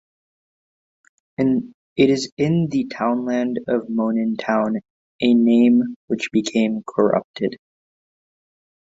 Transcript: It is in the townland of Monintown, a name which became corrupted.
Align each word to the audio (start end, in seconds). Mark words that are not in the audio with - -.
It 1.37 1.75
is 2.09 2.31
in 2.35 2.69
the 2.71 2.85
townland 2.87 3.59
of 3.67 3.87
Monintown, 3.87 4.77
a 5.21 5.33
name 5.35 5.93
which 6.07 6.31
became 6.31 6.81
corrupted. 6.87 7.57